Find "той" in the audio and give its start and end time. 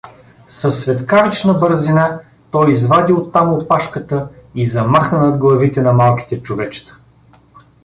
2.51-2.71